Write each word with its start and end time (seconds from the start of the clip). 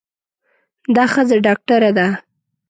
دا 0.95 1.03
ښځه 1.13 1.35
ډاکټره 1.45 1.91
ده. 1.97 2.07